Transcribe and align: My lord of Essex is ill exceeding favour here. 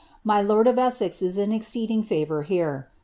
My 0.23 0.41
lord 0.41 0.65
of 0.65 0.79
Essex 0.79 1.21
is 1.21 1.37
ill 1.37 1.51
exceeding 1.53 2.01
favour 2.01 2.41
here. 2.41 2.89